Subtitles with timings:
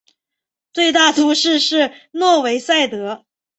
[0.73, 3.23] 最大都市是诺维萨德。